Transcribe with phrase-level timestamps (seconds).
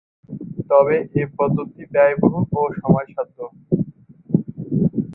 [0.69, 3.37] তবে এ পদ্ধতি ব্যয়বহুল ও সময়সাধ্য।